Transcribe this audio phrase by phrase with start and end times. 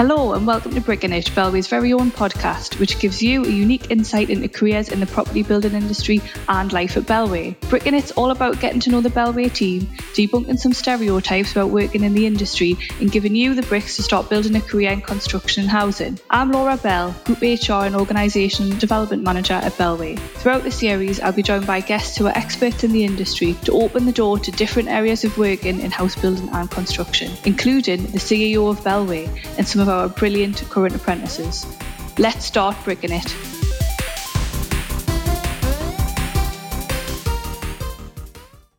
[0.00, 3.90] Hello and welcome to Bricking It, Bellway's very own podcast, which gives you a unique
[3.90, 7.54] insight into careers in the property building industry and life at Bellway.
[7.70, 9.86] It's all about getting to know the Bellway team,
[10.20, 14.28] debunking some stereotypes about working in the industry, and giving you the bricks to start
[14.28, 16.18] building a career in construction and housing.
[16.28, 20.18] I'm Laura Bell, Group HR and Organisation Development Manager at Bellway.
[20.18, 23.72] Throughout the series, I'll be joined by guests who are experts in the industry to
[23.72, 28.18] open the door to different areas of working in house building and construction, including the
[28.18, 31.66] CEO of Bellway and some of our brilliant current apprentices.
[32.18, 33.49] Let's start bricking it.